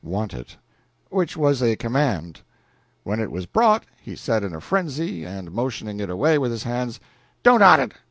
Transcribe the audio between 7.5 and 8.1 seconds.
awnt it!